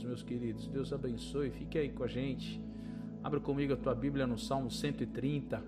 [0.00, 0.66] todos, meus queridos.
[0.66, 1.50] Deus abençoe.
[1.50, 2.60] Fique aí com a gente.
[3.22, 5.62] Abra comigo a tua Bíblia no Salmo 130.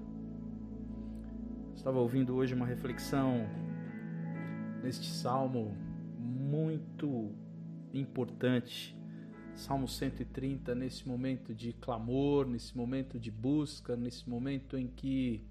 [1.75, 3.47] Estava ouvindo hoje uma reflexão
[4.83, 5.76] neste salmo
[6.18, 7.31] muito
[7.92, 8.96] importante.
[9.55, 15.45] Salmo 130, nesse momento de clamor, nesse momento de busca, nesse momento em que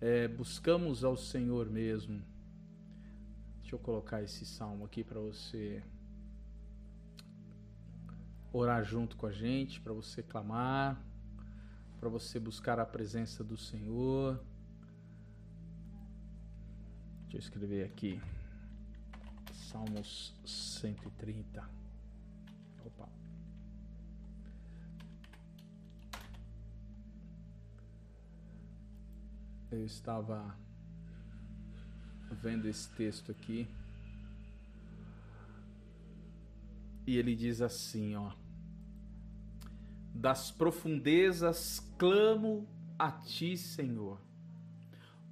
[0.00, 2.22] é, buscamos ao Senhor mesmo.
[3.60, 5.82] Deixa eu colocar esse salmo aqui para você
[8.56, 11.00] orar junto com a gente, para você clamar,
[12.00, 14.40] para você buscar a presença do Senhor.
[17.22, 18.20] Deixa eu escrever aqui.
[19.52, 21.68] Salmos 130.
[22.84, 23.08] Opa.
[29.70, 30.56] Eu estava
[32.30, 33.68] vendo esse texto aqui.
[37.06, 38.32] E ele diz assim, ó:
[40.18, 42.66] Das profundezas clamo
[42.98, 44.18] a ti, Senhor.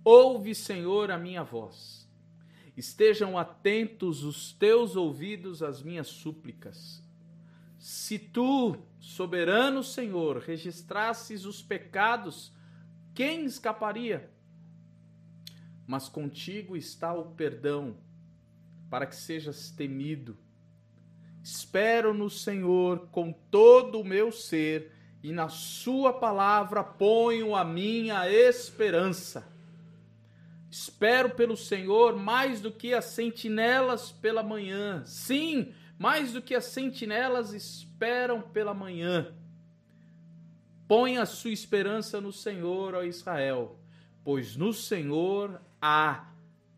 [0.04, 2.06] Ouve, Senhor, a minha voz.
[2.76, 7.02] Estejam atentos os teus ouvidos às minhas súplicas.
[7.78, 12.52] Se tu, soberano Senhor, registrasses os pecados,
[13.14, 14.30] quem escaparia?
[15.86, 17.96] Mas contigo está o perdão,
[18.90, 20.36] para que sejas temido.
[21.44, 24.90] Espero no Senhor com todo o meu ser,
[25.22, 29.46] e na Sua palavra ponho a minha esperança.
[30.70, 35.04] Espero pelo Senhor mais do que as sentinelas pela manhã.
[35.04, 39.34] Sim, mais do que as sentinelas esperam pela manhã.
[40.88, 43.78] Põe a sua esperança no Senhor, ó Israel,
[44.24, 46.26] pois no Senhor há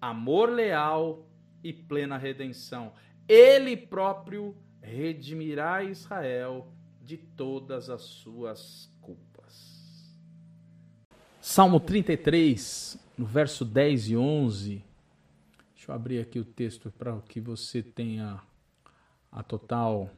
[0.00, 1.24] amor leal
[1.62, 2.92] e plena redenção.
[3.28, 6.68] Ele próprio redimirá Israel
[7.02, 10.14] de todas as suas culpas.
[11.40, 14.84] Salmo 33, no verso 10 e 11.
[15.74, 18.40] Deixa eu abrir aqui o texto para que você tenha
[19.30, 20.10] a total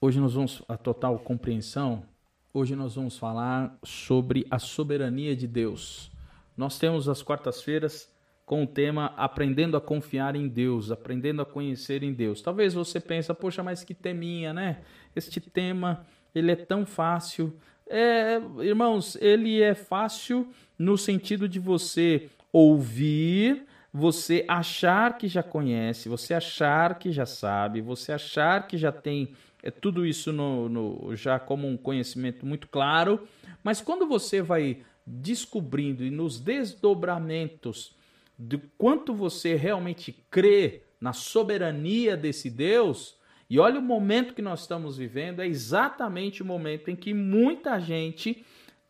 [0.00, 2.04] hoje nós vamos a total compreensão.
[2.52, 6.10] Hoje nós vamos falar sobre a soberania de Deus.
[6.56, 8.12] Nós temos as quartas-feiras
[8.44, 12.42] com o tema Aprendendo a Confiar em Deus, aprendendo a conhecer em Deus.
[12.42, 14.80] Talvez você pense, poxa, mas que teminha, né?
[15.16, 17.56] Este tema, ele é tão fácil.
[17.86, 26.08] É, irmãos, ele é fácil no sentido de você ouvir, você achar que já conhece,
[26.08, 31.16] você achar que já sabe, você achar que já tem é, tudo isso no, no,
[31.16, 33.26] já como um conhecimento muito claro,
[33.62, 37.94] mas quando você vai descobrindo e nos desdobramentos
[38.38, 43.16] de quanto você realmente crê na soberania desse Deus,
[43.48, 47.78] e olha o momento que nós estamos vivendo, é exatamente o momento em que muita
[47.78, 48.44] gente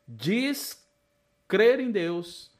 [0.06, 0.86] diz
[1.48, 2.50] crer em Deus,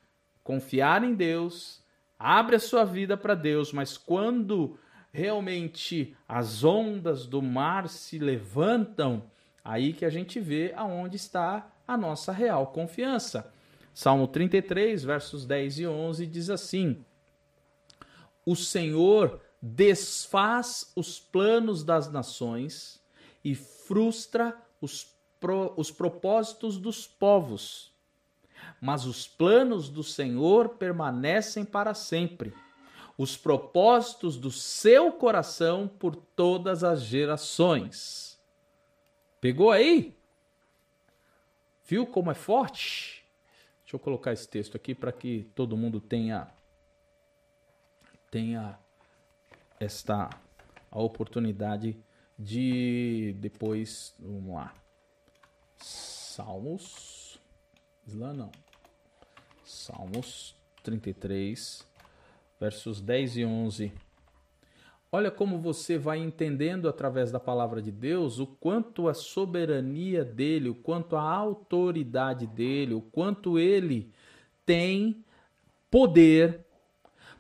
[0.43, 1.83] confiar em Deus,
[2.19, 4.78] abre a sua vida para Deus, mas quando
[5.12, 9.22] realmente as ondas do mar se levantam,
[9.65, 13.53] aí que a gente vê aonde está a nossa real confiança.
[13.94, 17.03] Salmo 33, versos 10 e 11 diz assim:
[18.44, 23.00] O Senhor desfaz os planos das nações
[23.43, 27.94] e frustra os, pro, os propósitos dos povos
[28.81, 32.54] mas os planos do Senhor permanecem para sempre,
[33.16, 38.41] os propósitos do seu coração por todas as gerações.
[39.41, 40.16] Pegou aí?
[41.84, 43.14] Viu como é forte?
[43.94, 46.49] Deixa eu colocar esse texto aqui para que todo mundo tenha
[48.28, 48.77] tenha
[49.78, 50.28] esta
[50.91, 51.97] a oportunidade
[52.37, 54.75] de depois, vamos lá.
[55.77, 57.38] Salmos
[58.04, 58.50] Islã não.
[59.65, 61.87] Salmos 33,
[62.59, 63.93] versos 10 e 11.
[65.17, 70.69] Olha como você vai entendendo através da palavra de Deus o quanto a soberania dele,
[70.69, 74.11] o quanto a autoridade dele, o quanto ele
[74.66, 75.25] tem
[75.89, 76.66] poder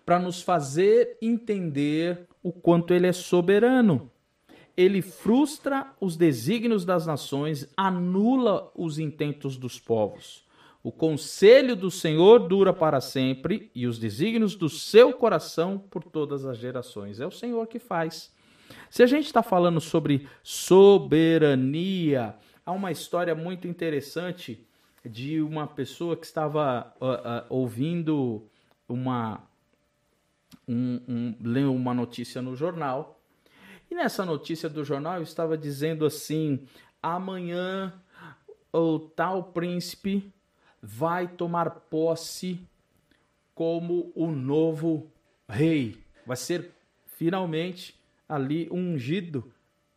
[0.06, 4.08] para nos fazer entender o quanto ele é soberano.
[4.76, 10.44] Ele frustra os desígnios das nações, anula os intentos dos povos.
[10.84, 16.44] O conselho do Senhor dura para sempre e os desígnios do seu coração por todas
[16.44, 17.20] as gerações.
[17.20, 18.30] É o Senhor que faz.
[18.90, 22.34] Se a gente está falando sobre soberania,
[22.66, 24.62] há uma história muito interessante
[25.02, 28.46] de uma pessoa que estava uh, uh, ouvindo
[28.86, 29.40] uma
[30.68, 33.18] um, um, lendo uma notícia no jornal
[33.90, 36.66] E nessa notícia do jornal estava dizendo assim:
[37.02, 37.90] amanhã
[38.70, 40.30] o tal príncipe
[40.86, 42.60] vai tomar posse
[43.54, 45.10] como o novo
[45.48, 45.96] rei.
[46.26, 46.72] Vai ser
[47.06, 47.98] finalmente
[48.28, 49.50] ali ungido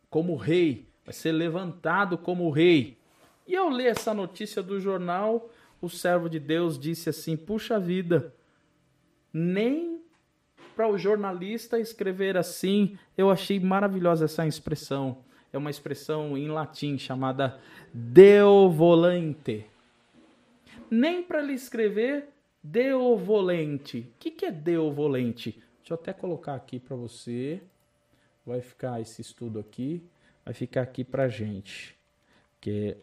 [0.08, 2.96] como rei, vai ser levantado como rei.
[3.46, 5.50] E ao ler essa notícia do jornal,
[5.80, 8.32] o servo de Deus disse assim: Puxa vida,
[9.30, 10.00] nem
[10.74, 15.18] para o jornalista escrever assim, eu achei maravilhosa essa expressão.
[15.52, 17.58] É uma expressão em latim chamada
[17.92, 19.66] Deo volante.
[20.90, 22.28] Nem para ele escrever
[22.62, 24.00] Deo volente.
[24.00, 25.52] O que, que é Deo volente?
[25.78, 27.62] Deixa eu até colocar aqui para você.
[28.44, 30.02] Vai ficar esse estudo aqui.
[30.44, 31.96] Vai ficar aqui para gente.
[32.60, 32.96] Que é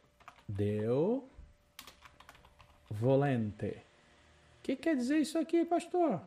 [0.47, 1.27] Deo
[2.89, 3.77] volente.
[4.59, 6.21] O que quer dizer isso aqui, pastor?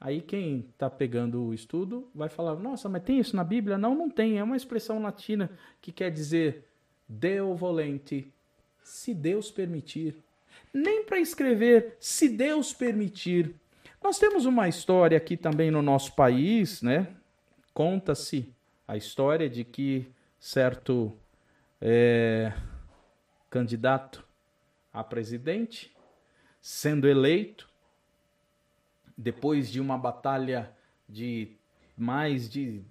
[0.00, 3.78] Aí quem está pegando o estudo vai falar: Nossa, mas tem isso na Bíblia?
[3.78, 4.38] Não, não tem.
[4.38, 5.50] É uma expressão latina
[5.80, 6.66] que quer dizer
[7.08, 8.32] Deo volente,
[8.82, 10.25] se Deus permitir.
[10.76, 13.54] Nem para escrever se Deus permitir.
[14.04, 17.08] Nós temos uma história aqui também no nosso país, né?
[17.72, 18.52] Conta-se
[18.86, 20.06] a história de que
[20.38, 21.16] certo
[21.80, 22.52] é,
[23.48, 24.22] candidato
[24.92, 25.96] a presidente,
[26.60, 27.66] sendo eleito,
[29.16, 30.70] depois de uma batalha
[31.08, 31.52] de
[31.96, 32.82] mais de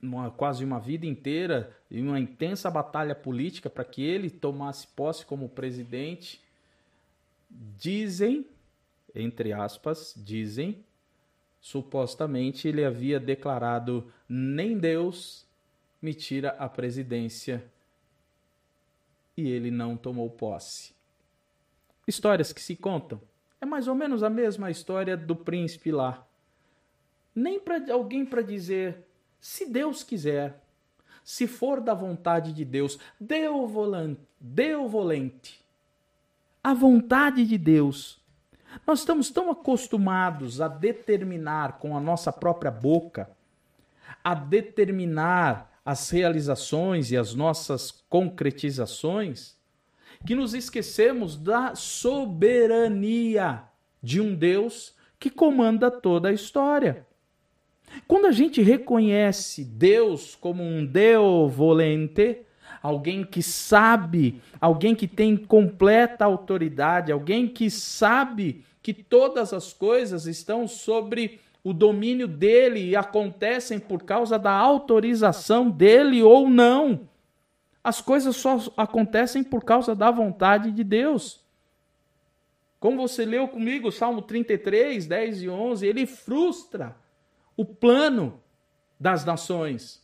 [0.00, 5.26] uma, quase uma vida inteira e uma intensa batalha política para que ele tomasse posse
[5.26, 6.42] como presidente,
[7.54, 8.46] dizem,
[9.14, 10.84] entre aspas, dizem,
[11.60, 15.46] supostamente ele havia declarado: nem Deus
[16.02, 17.64] me tira a presidência.
[19.36, 20.92] E ele não tomou posse.
[22.06, 23.20] Histórias que se contam.
[23.60, 26.24] É mais ou menos a mesma história do príncipe lá.
[27.34, 29.04] Nem para alguém para dizer,
[29.40, 30.62] se Deus quiser,
[31.24, 35.63] se for da vontade de Deus, deu volante, deu volente.
[36.64, 38.18] A vontade de Deus.
[38.86, 43.28] Nós estamos tão acostumados a determinar com a nossa própria boca,
[44.24, 49.58] a determinar as realizações e as nossas concretizações,
[50.26, 53.64] que nos esquecemos da soberania
[54.02, 57.06] de um Deus que comanda toda a história.
[58.08, 62.40] Quando a gente reconhece Deus como um Deus volente,
[62.84, 70.26] alguém que sabe, alguém que tem completa autoridade, alguém que sabe que todas as coisas
[70.26, 77.08] estão sobre o domínio dele e acontecem por causa da autorização dele ou não.
[77.82, 81.42] As coisas só acontecem por causa da vontade de Deus.
[82.78, 86.94] Como você leu comigo, Salmo 33, 10 e 11, ele frustra
[87.56, 88.42] o plano
[89.00, 90.03] das nações.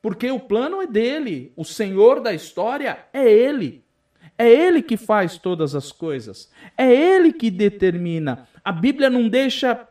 [0.00, 3.84] Porque o plano é dele, o Senhor da história é ele.
[4.36, 6.50] É ele que faz todas as coisas.
[6.76, 8.48] É ele que determina.
[8.64, 9.88] A Bíblia não deixa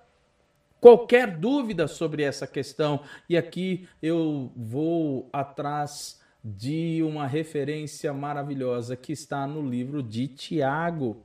[0.80, 3.02] qualquer dúvida sobre essa questão.
[3.28, 11.22] E aqui eu vou atrás de uma referência maravilhosa que está no livro de Tiago.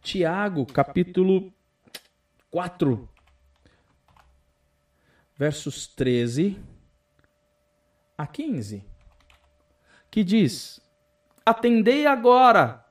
[0.00, 1.52] Tiago, capítulo
[2.52, 3.08] 4,
[5.36, 6.69] versos 13
[8.22, 8.84] a 15,
[10.10, 10.80] que diz:
[11.44, 12.84] Atendei agora,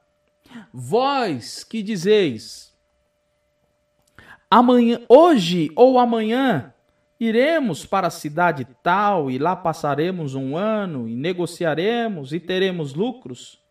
[0.74, 2.74] vós que dizeis,
[4.50, 6.74] amanhã, hoje ou amanhã
[7.20, 13.62] Iremos para a cidade tal e lá passaremos um ano e negociaremos e teremos lucros?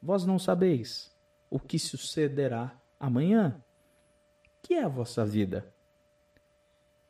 [0.00, 1.10] Vós não sabeis
[1.50, 3.60] o que sucederá amanhã.
[4.62, 5.66] Que é a vossa vida?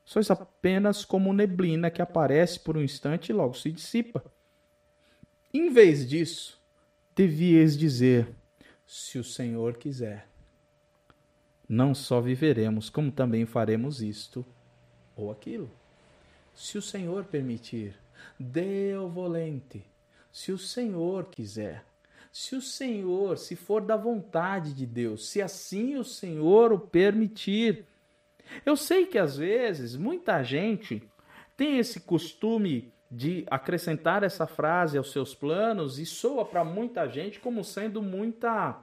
[0.04, 4.24] Sois apenas como neblina que aparece por um instante e logo se dissipa.
[5.52, 6.60] Em vez disso,
[7.14, 8.28] devias dizer:
[8.86, 10.26] se o Senhor quiser,
[11.68, 14.44] não só viveremos, como também faremos isto
[15.14, 15.70] ou aquilo.
[16.54, 17.96] Se o Senhor permitir,
[18.38, 19.84] Deu volente.
[20.32, 21.84] Se o Senhor quiser,
[22.32, 27.86] se o Senhor, se for da vontade de Deus, se assim o Senhor o permitir.
[28.64, 31.02] Eu sei que às vezes muita gente
[31.56, 37.38] tem esse costume de acrescentar essa frase aos seus planos e soa para muita gente
[37.38, 38.82] como sendo muita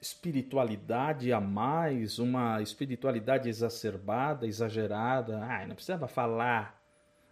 [0.00, 5.40] espiritualidade a mais, uma espiritualidade exacerbada, exagerada.
[5.42, 6.80] Ai, não precisava falar.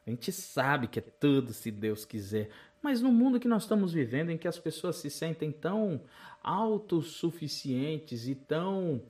[0.07, 2.51] A gente sabe que é tudo se Deus quiser.
[2.83, 6.01] Mas no mundo que nós estamos vivendo, em que as pessoas se sentem tão
[6.43, 9.01] autossuficientes e tão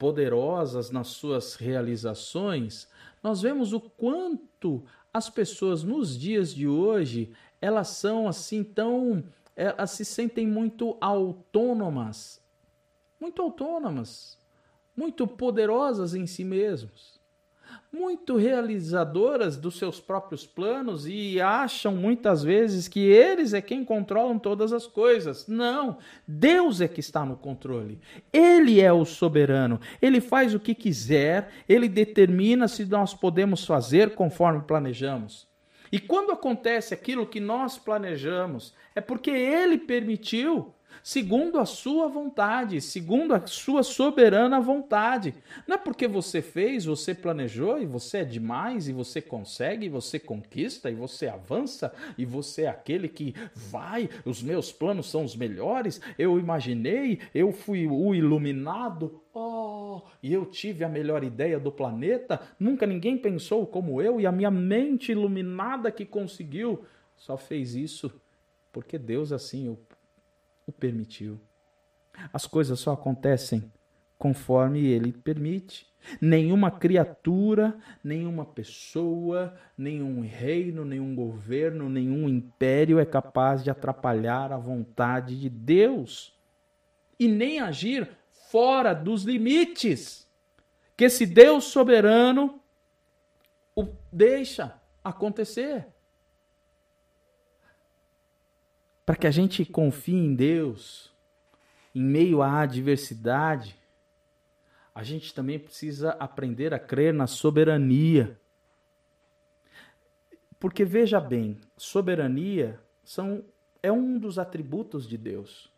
[0.00, 2.88] poderosas nas suas realizações,
[3.22, 7.30] nós vemos o quanto as pessoas nos dias de hoje,
[7.60, 9.22] elas são assim tão.
[9.54, 12.42] Elas se sentem muito autônomas.
[13.20, 14.38] Muito autônomas.
[14.96, 17.19] Muito poderosas em si mesmos
[17.92, 24.38] muito realizadoras dos seus próprios planos e acham muitas vezes que eles é quem controlam
[24.38, 25.46] todas as coisas.
[25.48, 28.00] Não, Deus é que está no controle.
[28.32, 29.80] Ele é o soberano.
[30.00, 35.48] Ele faz o que quiser, ele determina se nós podemos fazer conforme planejamos.
[35.92, 40.72] E quando acontece aquilo que nós planejamos, é porque ele permitiu
[41.02, 45.34] segundo a sua vontade, segundo a sua soberana vontade.
[45.66, 49.88] Não é porque você fez, você planejou e você é demais e você consegue, e
[49.88, 55.24] você conquista e você avança e você é aquele que vai, os meus planos são
[55.24, 59.20] os melhores, eu imaginei, eu fui o iluminado.
[59.32, 64.26] Oh, e eu tive a melhor ideia do planeta, nunca ninguém pensou como eu e
[64.26, 66.84] a minha mente iluminada que conseguiu
[67.16, 68.10] só fez isso
[68.72, 69.78] porque Deus assim o
[70.70, 71.40] o permitiu.
[72.32, 73.70] As coisas só acontecem
[74.18, 75.86] conforme ele permite.
[76.20, 84.56] Nenhuma criatura, nenhuma pessoa, nenhum reino, nenhum governo, nenhum império é capaz de atrapalhar a
[84.56, 86.34] vontade de Deus
[87.18, 88.08] e nem agir
[88.50, 90.28] fora dos limites
[90.96, 92.60] que esse Deus soberano
[93.76, 95.86] o deixa acontecer.
[99.10, 101.10] Para que a gente confie em Deus
[101.92, 103.74] em meio à adversidade,
[104.94, 108.38] a gente também precisa aprender a crer na soberania.
[110.60, 113.42] Porque veja bem, soberania são,
[113.82, 115.68] é um dos atributos de Deus.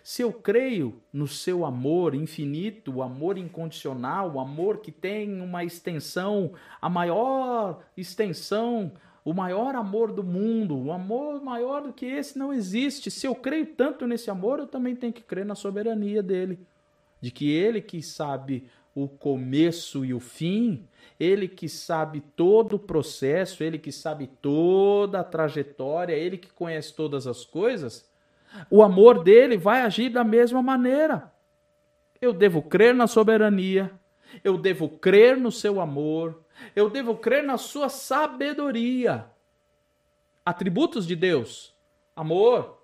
[0.00, 5.64] Se eu creio no seu amor infinito, o amor incondicional, o amor que tem uma
[5.64, 8.92] extensão, a maior extensão
[9.24, 13.10] o maior amor do mundo, o amor maior do que esse não existe.
[13.10, 16.58] Se eu creio tanto nesse amor, eu também tenho que crer na soberania dele,
[17.20, 20.86] de que ele que sabe o começo e o fim,
[21.18, 26.94] ele que sabe todo o processo, ele que sabe toda a trajetória, ele que conhece
[26.94, 28.08] todas as coisas,
[28.70, 31.30] o amor dele vai agir da mesma maneira.
[32.20, 33.90] Eu devo crer na soberania,
[34.42, 36.40] eu devo crer no seu amor,
[36.74, 39.26] eu devo crer na sua sabedoria.
[40.44, 41.74] Atributos de Deus:
[42.14, 42.82] amor,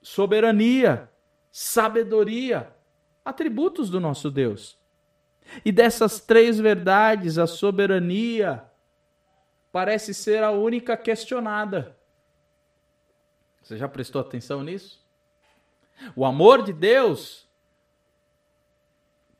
[0.00, 1.10] soberania,
[1.50, 2.72] sabedoria.
[3.24, 4.76] Atributos do nosso Deus.
[5.64, 8.64] E dessas três verdades, a soberania
[9.70, 11.96] parece ser a única questionada.
[13.62, 15.00] Você já prestou atenção nisso?
[16.16, 17.48] O amor de Deus,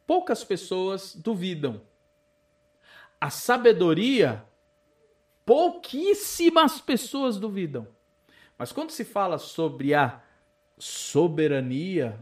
[0.06, 1.80] poucas pessoas duvidam
[3.22, 4.44] a sabedoria,
[5.46, 7.86] pouquíssimas pessoas duvidam.
[8.58, 10.20] Mas quando se fala sobre a
[10.76, 12.18] soberania,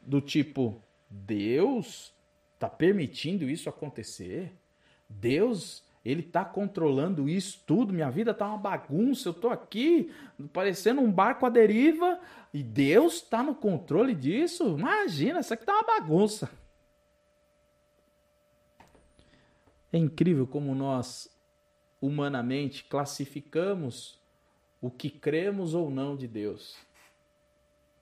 [0.00, 2.14] do tipo, Deus
[2.54, 4.50] está permitindo isso acontecer?
[5.06, 10.10] Deus ele está controlando isso tudo, minha vida está uma bagunça, eu estou aqui
[10.50, 12.18] parecendo um barco à deriva
[12.54, 14.78] e Deus está no controle disso?
[14.78, 16.50] Imagina, isso aqui está uma bagunça.
[19.92, 21.30] É incrível como nós,
[22.00, 24.20] humanamente, classificamos
[24.80, 26.76] o que cremos ou não de Deus.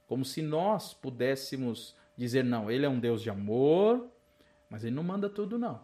[0.07, 4.09] Como se nós pudéssemos dizer: não, ele é um Deus de amor,
[4.69, 5.81] mas ele não manda tudo, não.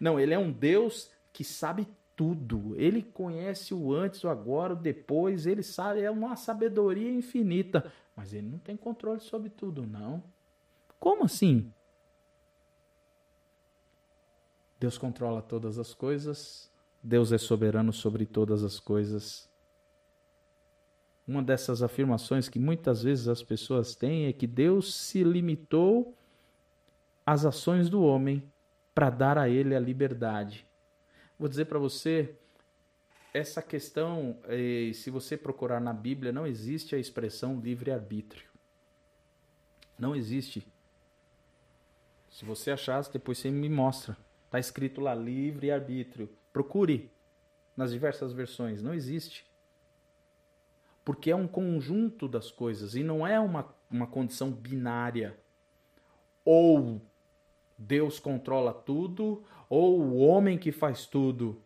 [0.00, 1.86] Não, ele é um Deus que sabe
[2.16, 2.74] tudo.
[2.76, 5.46] Ele conhece o antes, o agora, o depois.
[5.46, 7.92] Ele sabe, é uma sabedoria infinita.
[8.16, 10.22] Mas ele não tem controle sobre tudo, não.
[10.98, 11.72] Como assim?
[14.84, 16.70] Deus controla todas as coisas,
[17.02, 19.48] Deus é soberano sobre todas as coisas.
[21.26, 26.14] Uma dessas afirmações que muitas vezes as pessoas têm é que Deus se limitou
[27.24, 28.42] às ações do homem
[28.94, 30.66] para dar a ele a liberdade.
[31.38, 32.34] Vou dizer para você,
[33.32, 38.50] essa questão, eh, se você procurar na Bíblia, não existe a expressão livre-arbítrio.
[39.98, 40.62] Não existe.
[42.30, 44.14] Se você achasse, depois você me mostra.
[44.54, 46.30] Está escrito lá livre arbítrio.
[46.52, 47.10] Procure
[47.76, 48.80] nas diversas versões.
[48.80, 49.44] Não existe.
[51.04, 55.36] Porque é um conjunto das coisas e não é uma, uma condição binária.
[56.44, 57.02] Ou
[57.76, 61.60] Deus controla tudo, ou o homem que faz tudo.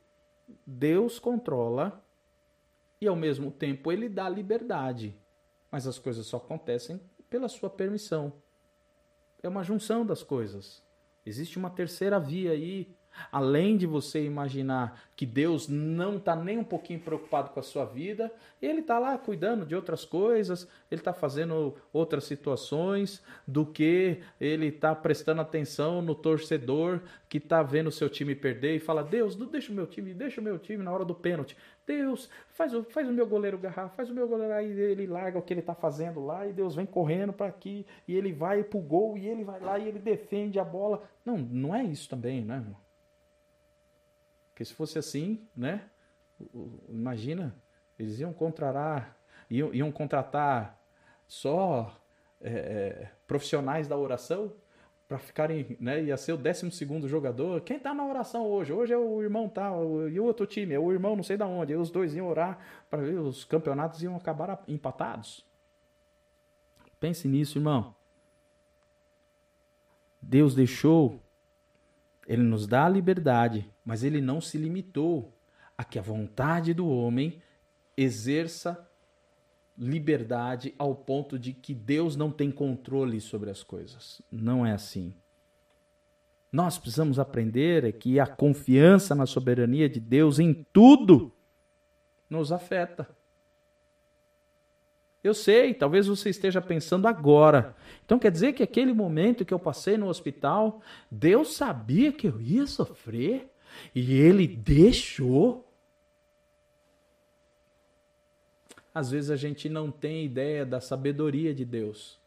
[0.67, 2.03] Deus controla
[2.99, 5.15] e ao mesmo tempo ele dá liberdade.
[5.71, 8.33] Mas as coisas só acontecem pela sua permissão.
[9.43, 10.88] É uma junção das coisas.
[11.29, 12.98] Existe uma terceira via aí.
[13.31, 17.85] Além de você imaginar que Deus não está nem um pouquinho preocupado com a sua
[17.85, 18.33] vida,
[18.63, 24.67] ele está lá cuidando de outras coisas, ele está fazendo outras situações, do que ele
[24.67, 29.37] está prestando atenção no torcedor que está vendo o seu time perder e fala: Deus,
[29.37, 31.57] deixa o meu time, deixa o meu time na hora do pênalti.
[31.87, 35.39] Deus, faz o, faz o meu goleiro agarrar, faz o meu goleiro aí, ele larga
[35.39, 38.63] o que ele está fazendo lá e Deus vem correndo para aqui e ele vai
[38.63, 41.03] pro gol e ele vai lá e ele defende a bola.
[41.25, 42.88] Não, não é isso também, né, irmão?
[44.59, 45.83] Porque se fosse assim, né?
[46.89, 47.55] Imagina,
[47.97, 49.17] eles iam contratar,
[49.49, 50.83] iam, iam contratar
[51.29, 51.97] só
[52.41, 54.53] é, é, profissionais da oração
[55.07, 56.03] para ficarem, né?
[56.03, 57.61] Ia ser o 12 segundo jogador.
[57.61, 58.73] Quem tá na oração hoje?
[58.73, 61.47] Hoje é o irmão tal, e o outro time, é o irmão não sei da
[61.47, 61.73] onde.
[61.73, 62.59] E os dois iam orar
[62.91, 65.47] para ver os campeonatos iam acabar empatados.
[66.99, 67.95] Pense nisso, irmão.
[70.21, 71.23] Deus deixou,
[72.29, 75.33] ele nos dá a liberdade, mas ele não se limitou
[75.79, 77.41] a que a vontade do homem
[77.97, 78.87] exerça
[79.79, 84.21] liberdade ao ponto de que Deus não tem controle sobre as coisas.
[84.31, 85.15] Não é assim.
[86.53, 91.33] Nós precisamos aprender é que a confiança na soberania de Deus em tudo
[92.29, 93.09] nos afeta.
[95.23, 97.77] Eu sei, talvez você esteja pensando agora.
[98.05, 102.41] Então quer dizer que aquele momento que eu passei no hospital, Deus sabia que eu
[102.41, 103.51] ia sofrer
[103.95, 105.69] e ele deixou
[108.99, 112.19] às vezes a gente não tem ideia da sabedoria de Deus.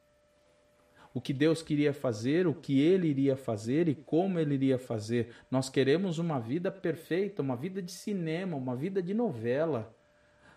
[1.13, 5.35] O que Deus queria fazer, o que ele iria fazer e como ele iria fazer.
[5.49, 9.93] Nós queremos uma vida perfeita, uma vida de cinema, uma vida de novela.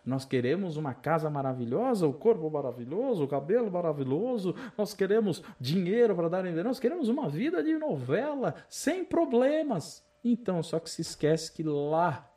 [0.05, 4.55] Nós queremos uma casa maravilhosa, o corpo maravilhoso, o cabelo maravilhoso.
[4.77, 10.05] Nós queremos dinheiro para dar em Nós queremos uma vida de novela, sem problemas.
[10.23, 12.31] Então, só que se esquece que lá,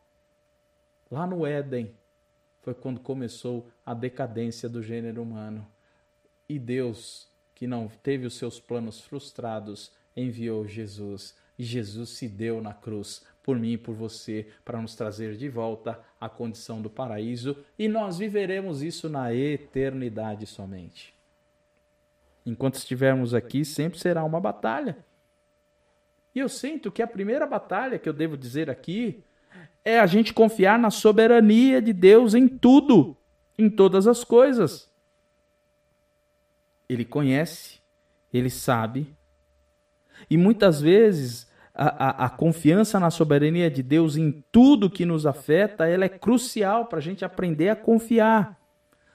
[1.11, 1.93] lá no Éden,
[2.61, 5.67] foi quando começou a decadência do gênero humano.
[6.47, 11.35] E Deus, que não teve os seus planos frustrados, enviou Jesus.
[11.59, 15.47] E Jesus se deu na cruz por mim e por você para nos trazer de
[15.47, 21.13] volta à condição do paraíso e nós viveremos isso na eternidade somente.
[22.45, 24.97] Enquanto estivermos aqui, sempre será uma batalha.
[26.35, 29.23] E eu sinto que a primeira batalha que eu devo dizer aqui
[29.85, 33.15] é a gente confiar na soberania de Deus em tudo,
[33.57, 34.91] em todas as coisas.
[36.89, 37.79] Ele conhece,
[38.33, 39.07] ele sabe.
[40.29, 41.46] E muitas vezes
[41.77, 46.09] a, a, a, confiança na soberania de Deus em tudo que nos afeta, ela é
[46.09, 48.57] crucial para a gente aprender a confiar.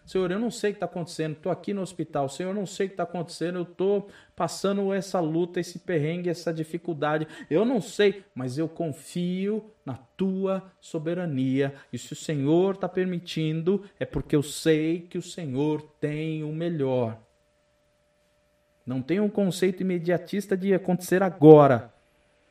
[0.04, 2.28] Senhor, eu não sei o que está acontecendo, estou aqui no hospital.
[2.28, 6.28] Senhor, eu não sei o que está acontecendo, eu estou passando essa luta, esse perrengue,
[6.28, 7.26] essa dificuldade.
[7.50, 11.74] Eu não sei, mas eu confio na tua soberania.
[11.92, 16.52] E se o Senhor está permitindo, é porque eu sei que o Senhor tem o
[16.52, 17.18] melhor.
[18.84, 21.91] Não tem um conceito imediatista de acontecer agora.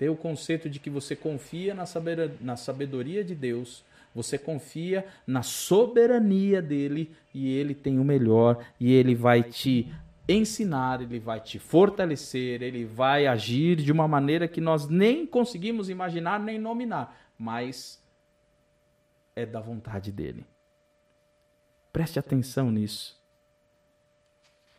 [0.02, 3.84] Tem o conceito de que você confia na sabedoria de Deus
[4.14, 9.92] você confia na soberania dele e ele tem o melhor e ele vai te
[10.28, 15.90] ensinar, ele vai te fortalecer, ele vai agir de uma maneira que nós nem conseguimos
[15.90, 18.02] imaginar nem nominar, mas
[19.36, 20.46] é da vontade dele.
[21.92, 23.20] Preste atenção nisso.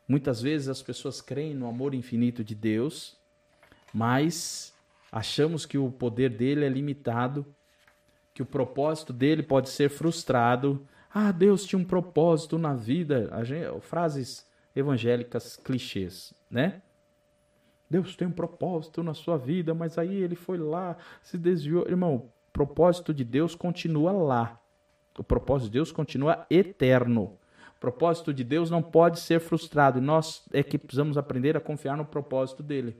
[0.06, 3.16] Muitas vezes as pessoas creem no amor infinito de Deus,
[3.92, 4.71] mas
[5.12, 7.46] achamos que o poder dele é limitado
[8.34, 10.86] que o propósito dele pode ser frustrado.
[11.12, 13.30] Ah, Deus tinha um propósito na vida.
[13.44, 16.80] Gente, frases evangélicas clichês, né?
[17.90, 21.86] Deus tem um propósito na sua vida, mas aí ele foi lá, se desviou.
[21.86, 24.58] Irmão, o propósito de Deus continua lá.
[25.18, 27.38] O propósito de Deus continua eterno.
[27.76, 30.00] O propósito de Deus não pode ser frustrado.
[30.00, 32.96] Nós é que precisamos aprender a confiar no propósito dele.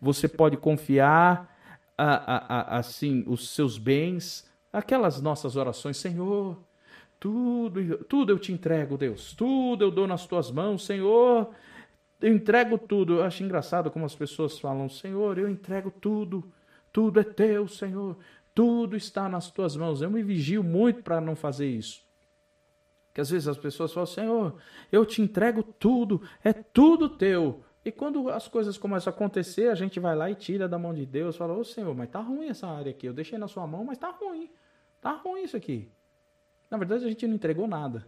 [0.00, 1.56] Você pode confiar
[1.96, 6.58] a, a, a, assim os seus bens, aquelas nossas orações, Senhor,
[7.20, 11.54] tudo, tudo eu te entrego, Deus, tudo eu dou nas tuas mãos, Senhor,
[12.20, 13.14] eu entrego tudo.
[13.14, 16.44] Eu acho engraçado como as pessoas falam, Senhor, eu entrego tudo,
[16.92, 18.16] tudo é teu, Senhor,
[18.54, 20.00] tudo está nas tuas mãos.
[20.00, 22.02] Eu me vigio muito para não fazer isso.
[23.12, 24.54] Que às vezes as pessoas falam, Senhor,
[24.90, 27.62] eu te entrego tudo, é tudo teu.
[27.84, 30.94] E quando as coisas começam a acontecer, a gente vai lá e tira da mão
[30.94, 33.06] de Deus, fala: Ô Senhor, mas tá ruim essa área aqui.
[33.06, 34.50] Eu deixei na sua mão, mas tá ruim.
[35.00, 35.90] Tá ruim isso aqui.
[36.70, 38.06] Na verdade, a gente não entregou nada.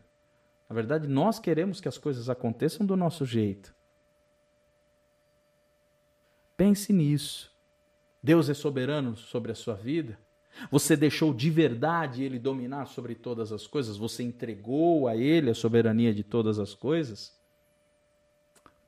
[0.68, 3.74] Na verdade, nós queremos que as coisas aconteçam do nosso jeito.
[6.56, 7.52] Pense nisso.
[8.22, 10.18] Deus é soberano sobre a sua vida?
[10.70, 13.96] Você deixou de verdade ele dominar sobre todas as coisas?
[13.96, 17.36] Você entregou a ele a soberania de todas as coisas?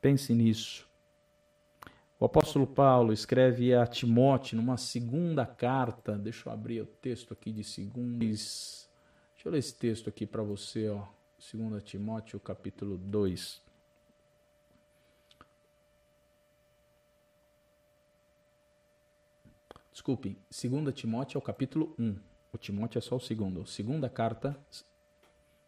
[0.07, 0.87] Pense nisso.
[2.21, 6.17] O apóstolo Paulo escreve a Timóteo numa segunda carta.
[6.17, 8.89] Deixa eu abrir o texto aqui de segundos.
[9.35, 11.09] Deixa eu ler esse texto aqui para você, ó.
[11.53, 13.61] 2 Timóteo, capítulo 2.
[19.91, 22.17] Desculpem, 2 Timóteo é o capítulo 1.
[22.53, 23.67] O Timóteo é só o segundo.
[23.67, 24.57] Segunda carta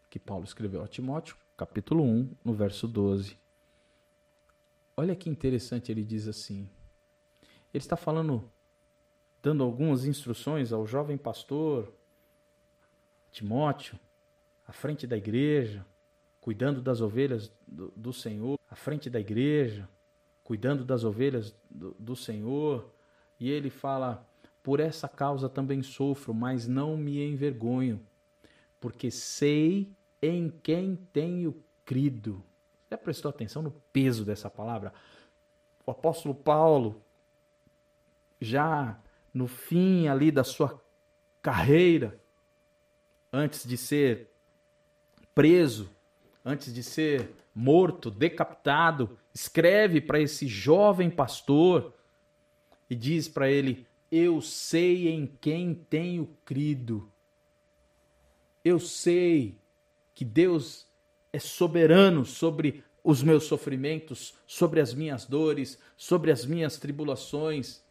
[0.09, 3.48] que Paulo escreveu a Timóteo, capítulo 1, no verso 12.
[4.99, 6.69] Olha que interessante, ele diz assim.
[7.73, 8.51] Ele está falando,
[9.41, 11.95] dando algumas instruções ao jovem pastor
[13.31, 13.97] Timóteo,
[14.67, 15.87] à frente da igreja,
[16.41, 19.89] cuidando das ovelhas do, do Senhor, à frente da igreja,
[20.43, 22.93] cuidando das ovelhas do, do Senhor.
[23.39, 24.29] E ele fala:
[24.65, 28.05] Por essa causa também sofro, mas não me envergonho,
[28.81, 32.43] porque sei em quem tenho crido
[32.91, 34.93] já prestou atenção no peso dessa palavra?
[35.85, 37.03] O apóstolo Paulo,
[38.41, 38.99] já
[39.33, 40.83] no fim ali da sua
[41.43, 42.19] carreira,
[43.33, 44.31] antes de ser
[45.35, 45.91] preso,
[46.45, 51.95] antes de ser morto, decapitado, escreve para esse jovem pastor
[52.89, 57.11] e diz para ele: Eu sei em quem tenho crido.
[58.65, 59.57] Eu sei
[60.15, 60.88] que Deus
[61.33, 67.83] é soberano sobre os meus sofrimentos, sobre as minhas dores, sobre as minhas tribulações.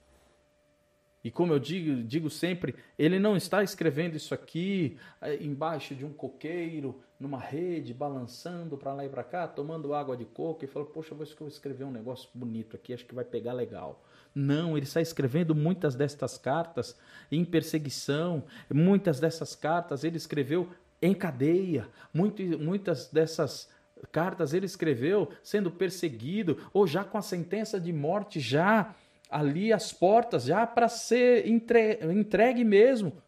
[1.23, 6.06] E como eu digo, digo sempre, ele não está escrevendo isso aqui eh, embaixo de
[6.06, 10.67] um coqueiro, numa rede, balançando para lá e para cá, tomando água de coco e
[10.67, 14.04] falando, poxa, vou escrever um negócio bonito aqui, acho que vai pegar legal.
[14.34, 16.95] Não, ele está escrevendo muitas destas cartas
[17.32, 20.69] em perseguição, muitas dessas cartas ele escreveu
[21.01, 21.88] em cadeia.
[22.13, 23.69] Muito, muitas dessas
[24.12, 28.95] cartas ele escreveu sendo perseguido ou já com a sentença de morte já
[29.29, 33.21] ali às portas, já para ser entre, entregue mesmo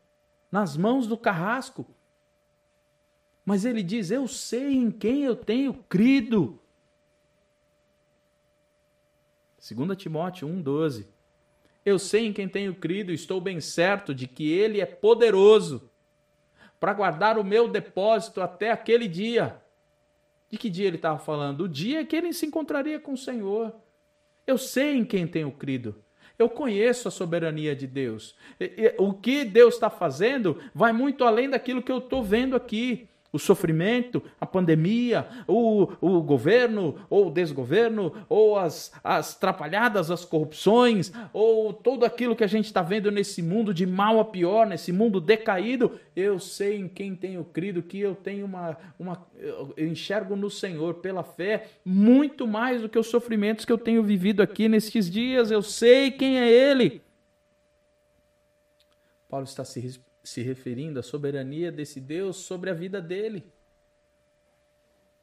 [0.51, 1.85] nas mãos do carrasco.
[3.45, 6.59] Mas ele diz: Eu sei em quem eu tenho crido.
[9.59, 11.05] 2 Timóteo 1,12
[11.85, 15.88] Eu sei em quem tenho crido estou bem certo de que ele é poderoso
[16.79, 19.61] para guardar o meu depósito até aquele dia.
[20.49, 21.65] De que dia ele estava falando?
[21.65, 23.75] O dia que ele se encontraria com o Senhor.
[24.47, 26.01] Eu sei em quem tenho crido.
[26.37, 28.33] Eu conheço a soberania de Deus.
[28.97, 33.37] O que Deus está fazendo vai muito além daquilo que eu estou vendo aqui o
[33.37, 41.11] sofrimento, a pandemia, o, o governo ou o desgoverno, ou as, as trapalhadas, as corrupções,
[41.31, 44.91] ou tudo aquilo que a gente está vendo nesse mundo de mal a pior, nesse
[44.91, 48.77] mundo decaído, eu sei em quem tenho crido que eu tenho uma.
[48.97, 53.77] uma eu enxergo no Senhor pela fé muito mais do que os sofrimentos que eu
[53.77, 57.01] tenho vivido aqui nestes dias, eu sei quem é Ele.
[59.29, 59.79] Paulo está se
[60.23, 63.45] se referindo à soberania desse Deus sobre a vida dele.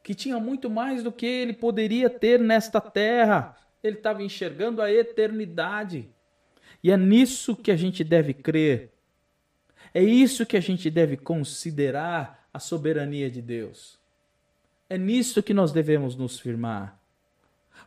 [0.03, 3.57] Que tinha muito mais do que ele poderia ter nesta terra.
[3.83, 6.09] Ele estava enxergando a eternidade.
[6.83, 8.91] E é nisso que a gente deve crer.
[9.93, 13.99] É isso que a gente deve considerar a soberania de Deus.
[14.89, 16.99] É nisso que nós devemos nos firmar.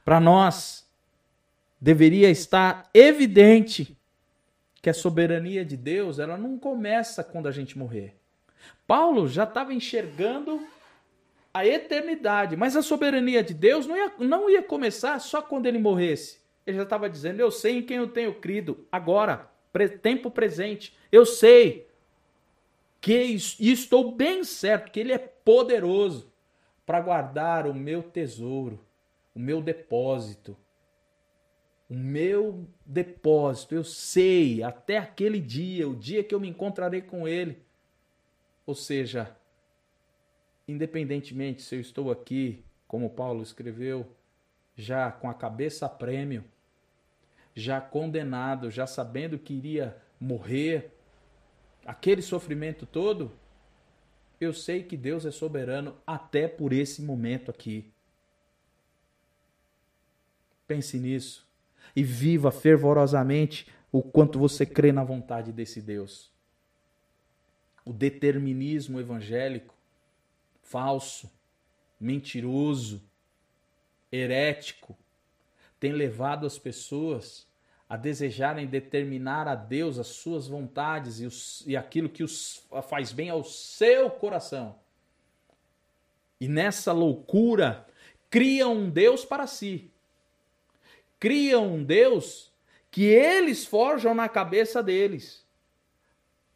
[0.04, 0.86] Para nós,
[1.80, 3.96] deveria estar evidente
[4.82, 8.14] que a soberania de Deus ela não começa quando a gente morrer.
[8.86, 10.60] Paulo já estava enxergando
[11.52, 15.78] a eternidade, mas a soberania de Deus não ia, não ia começar só quando ele
[15.78, 16.40] morresse.
[16.66, 19.50] Ele já estava dizendo: Eu sei em quem eu tenho crido, agora,
[20.02, 20.96] tempo presente.
[21.10, 21.88] Eu sei
[23.00, 26.30] que e estou bem certo que Ele é poderoso
[26.84, 28.80] para guardar o meu tesouro,
[29.34, 30.56] o meu depósito
[31.90, 37.26] o meu depósito, eu sei até aquele dia, o dia que eu me encontrarei com
[37.26, 37.60] Ele.
[38.64, 39.36] Ou seja,
[40.68, 44.06] independentemente se eu estou aqui, como Paulo escreveu,
[44.76, 46.44] já com a cabeça a prêmio,
[47.56, 50.92] já condenado, já sabendo que iria morrer,
[51.84, 53.32] aquele sofrimento todo,
[54.40, 57.90] eu sei que Deus é soberano até por esse momento aqui.
[60.68, 61.49] Pense nisso
[61.94, 66.30] e viva fervorosamente o quanto você crê na vontade desse Deus.
[67.84, 69.74] O determinismo evangélico
[70.62, 71.30] falso,
[71.98, 73.02] mentiroso,
[74.12, 74.96] herético
[75.78, 77.48] tem levado as pessoas
[77.88, 83.10] a desejarem determinar a Deus as suas vontades e, os, e aquilo que os faz
[83.10, 84.78] bem ao seu coração.
[86.40, 87.84] E nessa loucura,
[88.30, 89.89] criam um Deus para si.
[91.20, 92.50] Criam um Deus
[92.90, 95.44] que eles forjam na cabeça deles.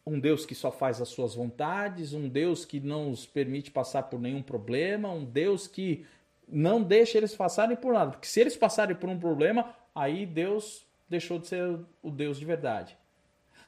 [0.06, 4.04] Um Deus que só faz as suas vontades, um Deus que não os permite passar
[4.04, 6.04] por nenhum problema, um Deus que
[6.48, 8.12] não deixa eles passarem por nada.
[8.12, 12.44] Porque se eles passarem por um problema, aí Deus deixou de ser o Deus de
[12.44, 12.96] verdade.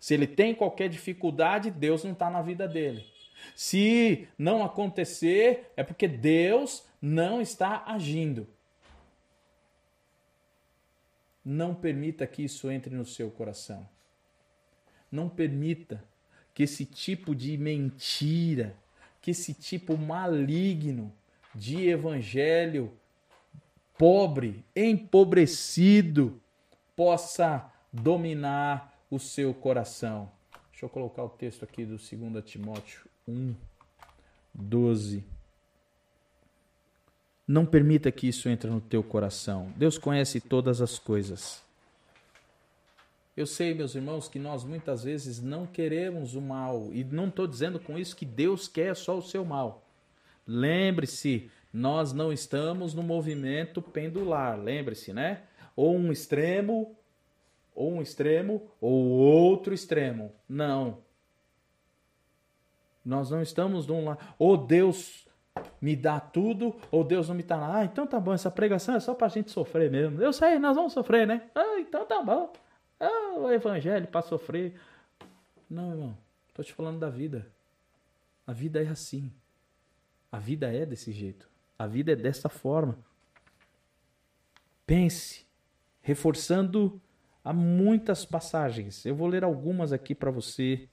[0.01, 3.05] Se ele tem qualquer dificuldade, Deus não está na vida dele.
[3.55, 8.47] Se não acontecer, é porque Deus não está agindo.
[11.49, 13.89] Não permita que isso entre no seu coração.
[15.13, 16.03] Não permita
[16.53, 18.77] que esse tipo de mentira,
[19.23, 21.13] que esse tipo maligno
[21.55, 22.93] de evangelho
[23.97, 26.43] pobre, empobrecido,
[26.97, 30.29] possa dominar o seu coração.
[30.73, 33.55] Deixa eu colocar o texto aqui do 2 Timóteo 1,
[34.53, 35.36] 12.
[37.47, 39.73] Não permita que isso entre no teu coração.
[39.77, 41.63] Deus conhece todas as coisas.
[43.37, 46.89] Eu sei, meus irmãos, que nós muitas vezes não queremos o mal.
[46.93, 49.87] E não estou dizendo com isso que Deus quer só o seu mal.
[50.47, 54.59] Lembre-se, nós não estamos no movimento pendular.
[54.59, 55.43] Lembre-se, né?
[55.77, 56.97] ou um extremo,
[57.75, 60.33] ou um extremo, ou outro extremo.
[60.49, 60.99] Não.
[63.05, 64.19] Nós não estamos num lado.
[64.39, 65.26] Ou Deus
[65.81, 67.79] me dá tudo, ou Deus não me dá nada.
[67.79, 70.23] Ah, então tá bom, essa pregação é só pra gente sofrer mesmo.
[70.23, 71.49] Eu sei, nós vamos sofrer, né?
[71.55, 72.53] Ah, então tá bom.
[72.99, 74.75] Ah, o evangelho para sofrer.
[75.69, 76.19] Não, irmão.
[76.55, 77.47] Tô te falando da vida.
[78.47, 79.31] A vida é assim.
[80.33, 81.49] A vida é desse jeito.
[81.79, 82.99] A vida é dessa forma.
[84.87, 85.45] Pense
[86.01, 87.01] reforçando
[87.45, 89.05] há muitas passagens.
[89.05, 90.89] Eu vou ler algumas aqui para você.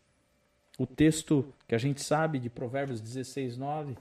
[0.77, 3.95] O texto que a gente sabe de Provérbios 16, 9.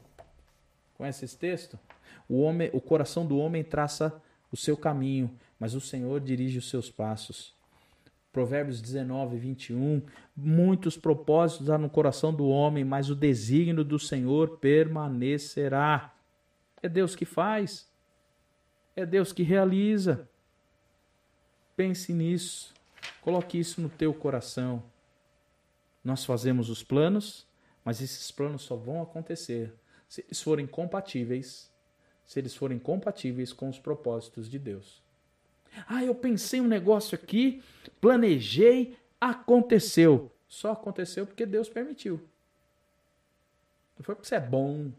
[1.02, 1.76] Conhece esse texto?
[2.28, 6.70] O, homem, o coração do homem traça o seu caminho, mas o Senhor dirige os
[6.70, 7.56] seus passos.
[8.32, 10.00] Provérbios 19, 21.
[10.36, 16.14] Muitos propósitos há no coração do homem, mas o desígnio do Senhor permanecerá.
[16.80, 17.90] É Deus que faz,
[18.94, 20.28] é Deus que realiza.
[21.74, 22.72] Pense nisso.
[23.22, 24.80] Coloque isso no teu coração.
[26.04, 27.44] Nós fazemos os planos,
[27.84, 29.81] mas esses planos só vão acontecer
[30.12, 31.72] se eles forem compatíveis,
[32.22, 35.02] se eles forem compatíveis com os propósitos de Deus.
[35.88, 37.62] Ah, eu pensei um negócio aqui,
[37.98, 40.30] planejei, aconteceu.
[40.46, 42.20] Só aconteceu porque Deus permitiu.
[43.96, 44.92] Não foi porque você é bom,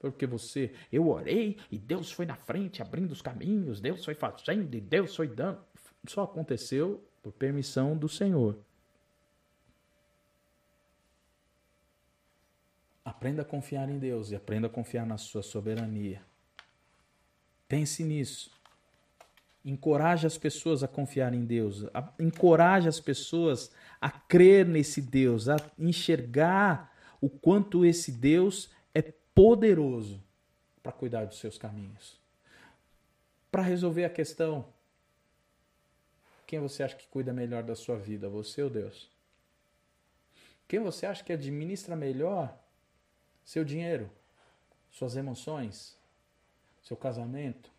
[0.00, 4.74] porque você, eu orei e Deus foi na frente abrindo os caminhos, Deus foi fazendo
[4.74, 5.60] e Deus foi dando
[6.04, 8.58] só aconteceu por permissão do Senhor.
[13.08, 16.20] Aprenda a confiar em Deus e aprenda a confiar na sua soberania.
[17.66, 18.50] Pense nisso.
[19.64, 21.86] Encoraje as pessoas a confiar em Deus.
[22.18, 29.00] Encoraje as pessoas a crer nesse Deus, a enxergar o quanto esse Deus é
[29.34, 30.22] poderoso
[30.82, 32.20] para cuidar dos seus caminhos.
[33.50, 34.66] Para resolver a questão
[36.46, 39.10] quem você acha que cuida melhor da sua vida, você ou Deus?
[40.66, 42.67] Quem você acha que administra melhor
[43.48, 44.10] seu dinheiro,
[44.90, 45.98] suas emoções,
[46.82, 47.72] seu casamento?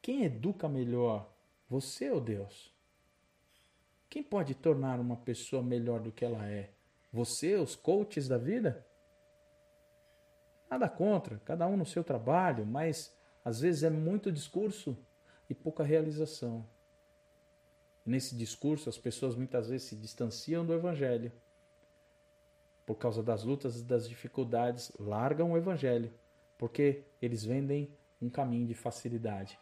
[0.00, 1.28] Quem educa melhor,
[1.68, 2.72] você ou Deus?
[4.08, 6.70] Quem pode tornar uma pessoa melhor do que ela é?
[7.12, 8.86] Você, os coaches da vida?
[10.70, 13.12] Nada contra, cada um no seu trabalho, mas
[13.44, 14.96] às vezes é muito discurso
[15.50, 16.64] e pouca realização.
[18.06, 21.32] Nesse discurso, as pessoas muitas vezes se distanciam do Evangelho.
[22.92, 26.12] Por causa das lutas e das dificuldades, largam o Evangelho,
[26.58, 29.58] porque eles vendem um caminho de facilidade.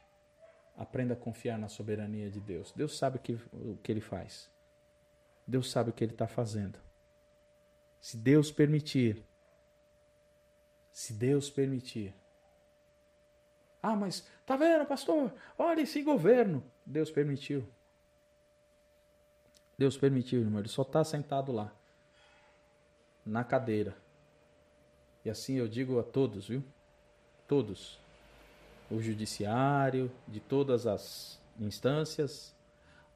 [0.77, 2.73] Aprenda a confiar na soberania de Deus.
[2.73, 4.51] Deus sabe o que, o que Ele faz.
[5.47, 6.77] Deus sabe o que Ele está fazendo.
[8.01, 9.25] Se Deus permitir,
[10.91, 12.13] se Deus permitir.
[13.81, 15.33] Ah, mas tá vendo, pastor?
[15.57, 16.65] Olha esse governo.
[16.85, 17.65] Deus permitiu.
[19.79, 20.59] Deus permitiu, irmão.
[20.59, 21.73] Ele só está sentado lá,
[23.25, 23.97] na cadeira.
[25.25, 26.65] E assim eu digo a todos, viu?
[27.47, 27.99] Todos.
[28.91, 32.55] O judiciário, de todas as instâncias,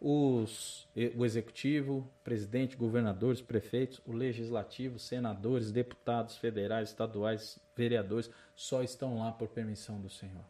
[0.00, 0.86] os,
[1.16, 9.32] o executivo, presidente, governadores, prefeitos, o legislativo, senadores, deputados federais, estaduais, vereadores, só estão lá
[9.32, 10.44] por permissão do Senhor.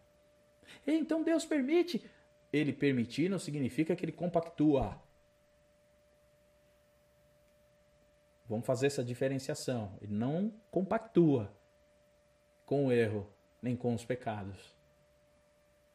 [0.86, 2.04] E então Deus permite.
[2.52, 5.00] ele permitir não significa que ele compactua.
[8.48, 9.96] Vamos fazer essa diferenciação.
[10.00, 11.50] Ele não compactua
[12.66, 13.26] com o erro,
[13.62, 14.74] nem com os pecados.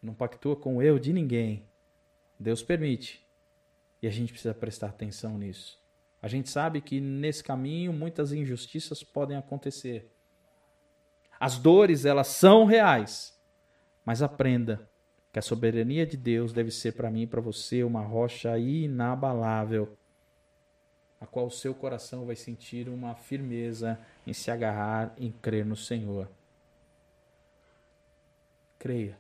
[0.02, 1.64] Não pactua com o erro de ninguém.
[2.40, 3.26] Deus permite.
[4.02, 5.80] E a gente precisa prestar atenção nisso.
[6.22, 10.12] A gente sabe que nesse caminho muitas injustiças podem acontecer.
[11.40, 13.38] As dores, elas são reais.
[14.04, 14.90] Mas aprenda
[15.32, 19.96] que a soberania de Deus deve ser para mim e para você uma rocha inabalável,
[21.20, 25.76] a qual o seu coração vai sentir uma firmeza em se agarrar, em crer no
[25.76, 26.30] Senhor.
[28.78, 29.18] Creia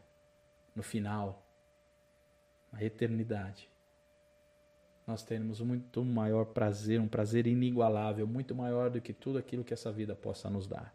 [0.75, 1.43] no final,
[2.71, 3.69] na eternidade.
[5.05, 9.73] Nós teremos muito maior prazer, um prazer inigualável, muito maior do que tudo aquilo que
[9.73, 10.93] essa vida possa nos dar.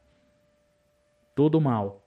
[1.34, 2.04] Todo mal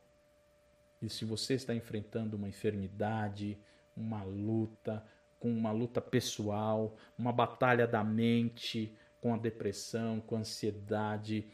[1.01, 3.57] e se você está enfrentando uma enfermidade,
[3.95, 5.03] uma luta,
[5.39, 11.47] com uma luta pessoal, uma batalha da mente, com a depressão, com a ansiedade,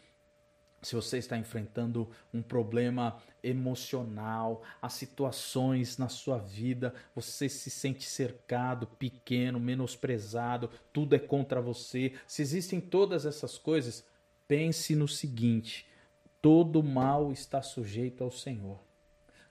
[0.83, 8.03] se você está enfrentando um problema emocional, as situações na sua vida, você se sente
[8.03, 12.13] cercado, pequeno, menosprezado, tudo é contra você.
[12.27, 14.05] Se existem todas essas coisas,
[14.45, 15.87] pense no seguinte:
[16.41, 18.79] todo mal está sujeito ao Senhor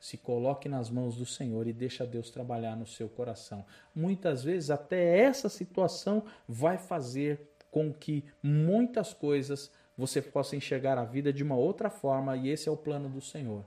[0.02, 3.64] se coloque nas mãos do Senhor e deixa Deus trabalhar no seu coração.
[3.94, 11.04] Muitas vezes até essa situação vai fazer com que muitas coisas você possa enxergar a
[11.04, 13.64] vida de uma outra forma e esse é o plano do Senhor.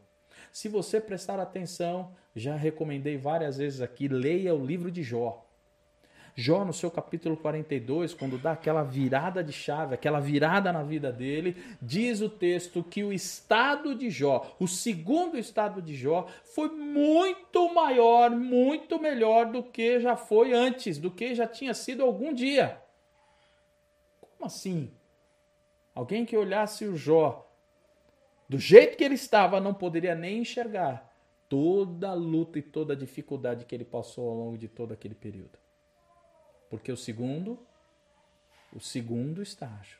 [0.51, 5.44] Se você prestar atenção, já recomendei várias vezes aqui, leia o livro de Jó.
[6.37, 11.09] Jó, no seu capítulo 42, quando dá aquela virada de chave, aquela virada na vida
[11.09, 16.67] dele, diz o texto que o estado de Jó, o segundo estado de Jó, foi
[16.67, 22.33] muito maior, muito melhor do que já foi antes, do que já tinha sido algum
[22.33, 22.81] dia.
[24.19, 24.91] Como assim?
[25.93, 27.49] Alguém que olhasse o Jó
[28.49, 31.09] do jeito que ele estava não poderia nem enxergar
[31.47, 35.15] toda a luta e toda a dificuldade que ele passou ao longo de todo aquele
[35.15, 35.64] período.
[36.69, 37.59] Porque o segundo,
[38.73, 39.99] o segundo estágio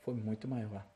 [0.00, 0.86] foi muito maior.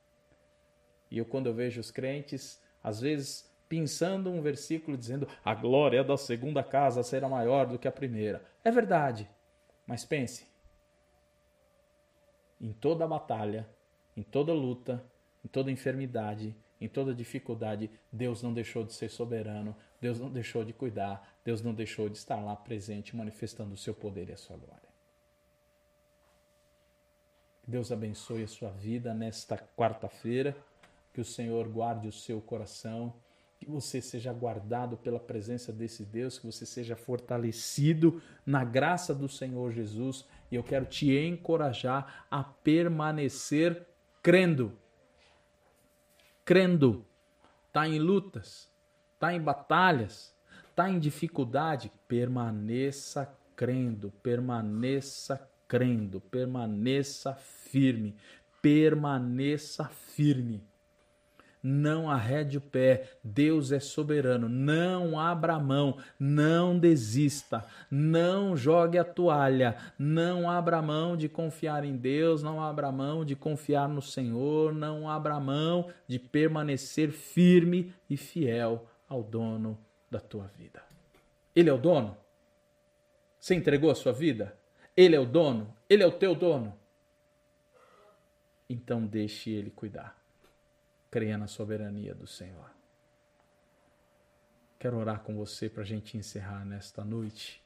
[1.11, 6.03] E eu, quando eu vejo os crentes, às vezes pensando um versículo dizendo a glória
[6.03, 8.45] da segunda casa será maior do que a primeira.
[8.65, 9.29] É verdade,
[9.87, 10.47] mas pense:
[12.61, 13.69] em toda batalha,
[14.17, 15.05] em toda luta,
[15.45, 20.65] em toda enfermidade, em toda dificuldade, Deus não deixou de ser soberano, Deus não deixou
[20.65, 24.37] de cuidar, Deus não deixou de estar lá presente, manifestando o seu poder e a
[24.37, 24.89] sua glória.
[27.67, 30.57] Deus abençoe a sua vida nesta quarta-feira,
[31.13, 33.15] que o Senhor guarde o seu coração,
[33.61, 39.29] que você seja guardado pela presença desse Deus, que você seja fortalecido na graça do
[39.29, 43.87] Senhor Jesus, e eu quero te encorajar a permanecer
[44.23, 44.73] crendo.
[46.45, 47.07] Crendo.
[47.69, 48.69] Está em lutas,
[49.15, 50.35] está em batalhas,
[50.69, 58.17] está em dificuldade, permaneça crendo, permaneça crendo, permaneça firme,
[58.61, 60.65] permaneça firme.
[61.63, 64.49] Não arrede o pé, Deus é soberano.
[64.49, 71.97] Não abra mão, não desista, não jogue a toalha, não abra mão de confiar em
[71.97, 78.17] Deus, não abra mão de confiar no Senhor, não abra mão de permanecer firme e
[78.17, 79.79] fiel ao dono
[80.11, 80.83] da tua vida.
[81.55, 82.17] Ele é o dono?
[83.39, 84.57] Você entregou a sua vida?
[84.97, 85.75] Ele é o dono?
[85.89, 86.79] Ele é o teu dono?
[88.69, 90.20] Então deixe ele cuidar.
[91.11, 92.71] Creia na soberania do Senhor.
[94.79, 97.61] Quero orar com você para a gente encerrar nesta noite.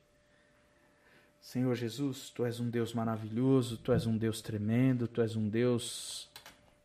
[1.40, 5.48] Senhor Jesus, tu és um Deus maravilhoso, tu és um Deus tremendo, tu és um
[5.48, 6.30] Deus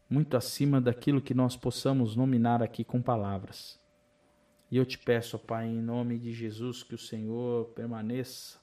[0.09, 3.79] muito acima daquilo que nós possamos nominar aqui com palavras.
[4.69, 8.59] E eu te peço, Pai, em nome de Jesus, que o Senhor permaneça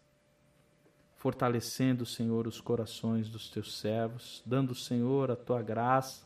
[1.16, 6.26] fortalecendo, Senhor, os corações dos teus servos, dando, Senhor, a tua graça,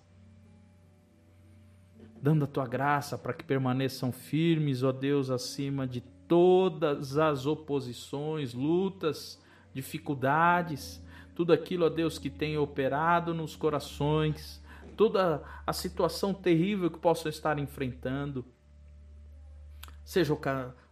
[2.23, 8.55] dando a tua graça para que permaneçam firmes, ó Deus, acima de todas as oposições,
[8.55, 9.43] lutas,
[9.73, 11.03] dificuldades,
[11.35, 14.63] tudo aquilo, ó Deus, que tem operado nos corações,
[14.97, 18.45] toda a situação terrível que possam estar enfrentando,
[20.05, 20.39] sejam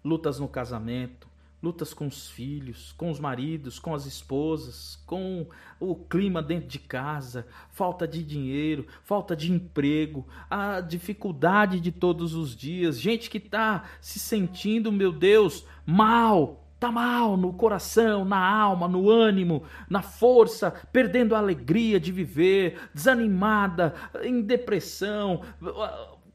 [0.03, 1.28] lutas no casamento,
[1.63, 5.47] lutas com os filhos, com os maridos, com as esposas, com
[5.81, 12.35] o clima dentro de casa, falta de dinheiro, falta de emprego, a dificuldade de todos
[12.35, 18.39] os dias, gente que está se sentindo, meu Deus, mal, tá mal no coração, na
[18.39, 25.43] alma, no ânimo, na força, perdendo a alegria de viver, desanimada, em depressão,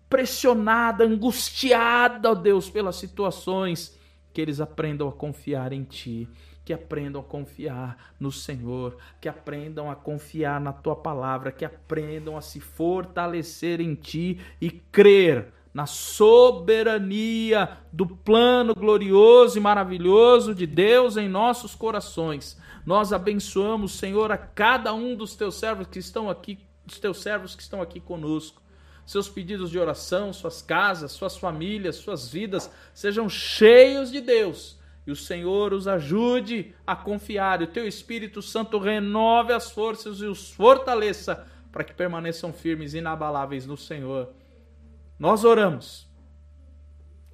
[0.09, 3.97] pressionada, angustiada, ó Deus, pelas situações,
[4.34, 6.27] que eles aprendam a confiar em Ti,
[6.65, 12.36] que aprendam a confiar no Senhor, que aprendam a confiar na Tua palavra, que aprendam
[12.36, 20.67] a se fortalecer em Ti e crer na soberania do plano glorioso e maravilhoso de
[20.67, 22.59] Deus em nossos corações.
[22.86, 27.55] Nós abençoamos, Senhor, a cada um dos teus servos que estão aqui, dos teus servos
[27.55, 28.62] que estão aqui conosco.
[29.06, 34.80] Seus pedidos de oração, suas casas, suas famílias, suas vidas sejam cheios de Deus.
[35.06, 40.20] E o Senhor os ajude a confiar, e o teu Espírito Santo renove as forças
[40.20, 44.34] e os fortaleça para que permaneçam firmes e inabaláveis no Senhor
[45.24, 46.06] nós oramos,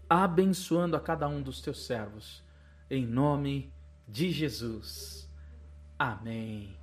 [0.10, 2.44] abençoando a cada um dos teus servos,
[2.88, 3.74] em nome
[4.08, 5.28] de Jesus.
[5.98, 6.78] Amém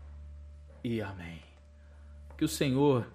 [0.83, 1.41] e amém.
[2.37, 3.07] Que o Senhor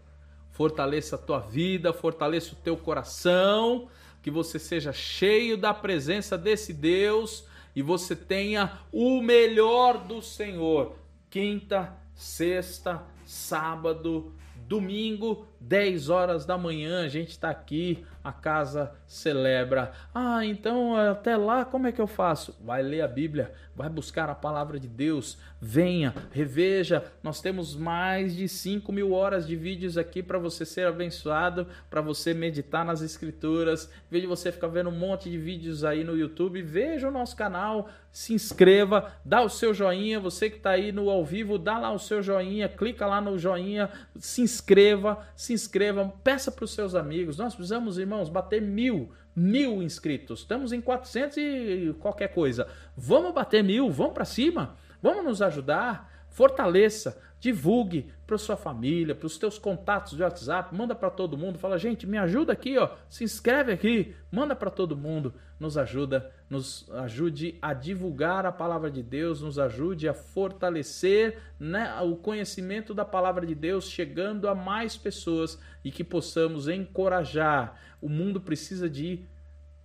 [0.62, 3.88] fortaleça a tua vida, fortaleça o teu coração,
[4.22, 10.94] que você seja cheio da presença desse Deus e você tenha o melhor do Senhor.
[11.32, 14.36] Quinta, sexta, sábado,
[14.68, 19.92] domingo, 10 horas da manhã, a gente está aqui, a casa celebra.
[20.14, 22.58] Ah, então até lá, como é que eu faço?
[22.64, 27.04] Vai ler a Bíblia, vai buscar a palavra de Deus, venha, reveja.
[27.22, 32.02] Nós temos mais de 5 mil horas de vídeos aqui para você ser abençoado, para
[32.02, 33.90] você meditar nas Escrituras.
[34.10, 37.90] De você ficar vendo um monte de vídeos aí no YouTube, veja o nosso canal,
[38.12, 40.20] se inscreva, dá o seu joinha.
[40.20, 43.38] Você que está aí no ao vivo, dá lá o seu joinha, clica lá no
[43.38, 43.90] joinha,
[44.20, 47.38] se inscreva, se inscreva, peça para os seus amigos.
[47.38, 50.42] Nós precisamos, irmãos, bater mil mil inscritos.
[50.42, 52.68] Estamos em 400 e qualquer coisa.
[52.96, 56.11] Vamos bater mil, vamos para cima, vamos nos ajudar.
[56.32, 61.60] Fortaleça, divulgue para sua família, para os teus contatos de WhatsApp, manda para todo mundo,
[61.60, 66.32] fala, gente, me ajuda aqui, ó, se inscreve aqui, manda para todo mundo, nos ajuda,
[66.50, 72.94] nos ajude a divulgar a palavra de Deus, nos ajude a fortalecer né, o conhecimento
[72.94, 77.78] da palavra de Deus, chegando a mais pessoas e que possamos encorajar.
[78.00, 79.26] O mundo precisa de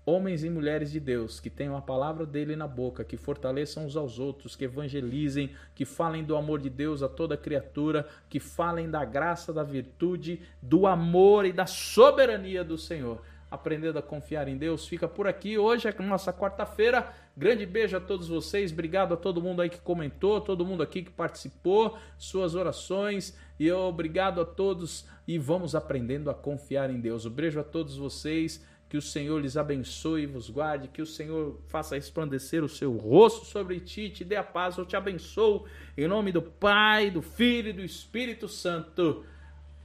[0.06, 3.96] homens e mulheres de Deus que tenham a palavra dele na boca, que fortaleçam uns
[3.96, 8.88] aos outros, que evangelizem, que falem do amor de Deus a toda criatura, que falem
[8.88, 13.20] da graça, da virtude, do amor e da soberania do Senhor.
[13.48, 15.56] Aprendendo a confiar em Deus, fica por aqui.
[15.56, 17.12] Hoje é nossa quarta-feira.
[17.36, 18.72] Grande beijo a todos vocês.
[18.72, 23.36] Obrigado a todo mundo aí que comentou, todo mundo aqui que participou, suas orações.
[23.58, 25.06] E obrigado a todos.
[25.28, 27.24] E vamos aprendendo a confiar em Deus.
[27.24, 28.64] Um beijo a todos vocês.
[28.88, 32.96] Que o Senhor lhes abençoe e vos guarde, que o Senhor faça resplandecer o seu
[32.96, 35.66] rosto sobre ti, te dê a paz, eu te abençoo,
[35.96, 39.24] em nome do Pai, do Filho e do Espírito Santo.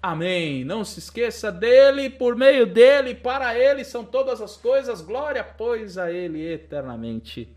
[0.02, 0.64] Amém.
[0.64, 5.98] Não se esqueça dele, por meio dele, para ele são todas as coisas, glória, pois
[5.98, 7.56] a ele eternamente.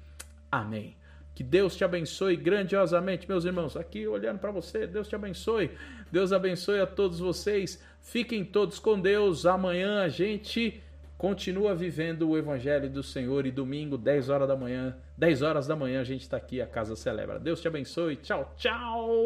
[0.51, 0.97] Amém.
[1.35, 3.77] Que Deus te abençoe grandiosamente, meus irmãos.
[3.77, 5.71] Aqui olhando para você, Deus te abençoe.
[6.13, 7.83] Deus abençoe a todos vocês.
[8.01, 9.45] Fiquem todos com Deus.
[9.45, 10.81] Amanhã a gente
[11.17, 15.77] continua vivendo o evangelho do Senhor e domingo, 10 horas da manhã, 10 horas da
[15.77, 17.39] manhã a gente está aqui, a casa celebra.
[17.39, 18.17] Deus te abençoe.
[18.17, 19.25] Tchau, tchau.